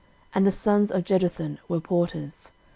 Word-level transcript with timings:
And 0.33 0.47
the 0.47 0.51
sons 0.51 0.91
of 0.91 1.03
Jeduthun 1.03 1.59
were 1.67 1.79
porters. 1.79 2.51